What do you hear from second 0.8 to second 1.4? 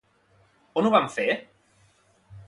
On ho van fer?